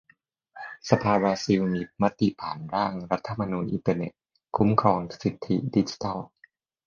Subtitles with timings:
[0.89, 4.13] สภาบราซิลมีมติผ่านร่าง "รัฐธรรมนูญอินเทอร์เน็ต"
[4.57, 6.17] คุ้มครองสิทธิดิจิทัล